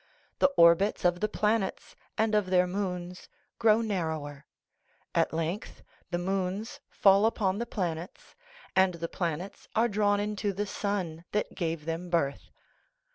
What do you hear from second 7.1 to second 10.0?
upon the planets, and the planets are